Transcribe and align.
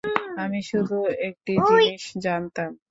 আমি 0.37 0.59
শুধু 0.69 0.97
একটি 1.27 1.53
জিনিস 1.67 2.03
জানতাম। 2.25 2.71